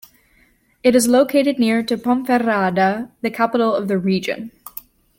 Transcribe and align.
It 0.81 0.95
is 0.95 1.07
located 1.07 1.59
near 1.59 1.83
to 1.83 1.95
Ponferrada, 1.95 3.11
the 3.21 3.29
capital 3.29 3.75
of 3.75 3.87
the 3.87 3.99
"region". 3.99 4.49